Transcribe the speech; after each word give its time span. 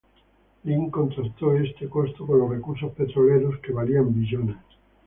Lin 0.65 0.89
contrastó 0.89 1.55
este 1.55 1.87
costo 1.87 2.25
con 2.25 2.39
los 2.39 2.49
recursos 2.49 2.91
petroleros 2.93 3.59
"que 3.59 3.71
valían 3.71 4.11
billones". 4.11 4.57